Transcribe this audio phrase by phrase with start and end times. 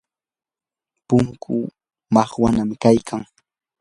[1.07, 1.63] punkuu
[2.13, 3.21] makwanam kaykan.